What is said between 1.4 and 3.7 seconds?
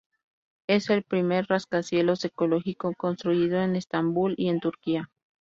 rascacielos ecológico construido